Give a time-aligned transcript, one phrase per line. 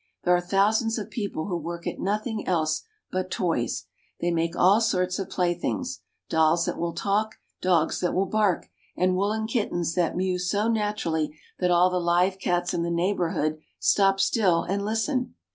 [0.23, 3.85] There are thousands of people who work at nothing else but toys.
[4.19, 8.67] They make all sorts of playthings: dolls that will talk, dogs that will bark,
[8.97, 13.59] and woolen kittens that mew so naturally that all the live cats in the neighborhood
[13.79, 15.35] stop still and listen.